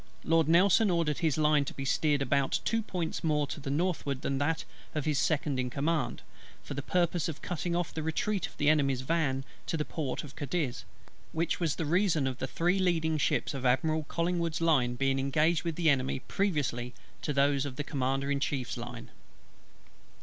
Lord 0.23 0.47
NELSON 0.47 0.89
ordered 0.89 1.19
his 1.19 1.37
line 1.37 1.63
to 1.65 1.75
be 1.75 1.85
steered 1.85 2.23
about 2.23 2.59
two 2.65 2.81
points 2.81 3.23
more 3.23 3.45
to 3.45 3.59
the 3.59 3.69
northward 3.69 4.23
than 4.23 4.39
that 4.39 4.65
of 4.95 5.05
his 5.05 5.19
Second 5.19 5.59
in 5.59 5.69
Command, 5.69 6.23
for 6.63 6.73
the 6.73 6.81
purpose 6.81 7.29
of 7.29 7.43
cutting 7.43 7.75
off 7.75 7.93
the 7.93 8.01
retreat 8.01 8.47
of 8.47 8.57
the 8.57 8.67
Enemy's 8.67 9.01
van 9.01 9.45
to 9.67 9.77
the 9.77 9.85
port 9.85 10.23
of 10.23 10.35
Cadiz; 10.35 10.85
which 11.33 11.59
was 11.59 11.75
the 11.75 11.85
reason 11.85 12.25
of 12.25 12.39
the 12.39 12.47
three 12.47 12.79
leading 12.79 13.19
ships 13.19 13.53
of 13.53 13.63
Admiral 13.63 14.03
COLLINGWOOD's 14.05 14.59
line 14.59 14.95
being 14.95 15.19
engaged 15.19 15.61
with 15.63 15.75
the 15.75 15.91
Enemy 15.91 16.21
previously 16.21 16.95
to 17.21 17.31
those 17.31 17.63
of 17.63 17.75
the 17.75 17.83
Commander 17.83 18.31
in 18.31 18.39
Chief's 18.39 18.77
line. 18.77 19.11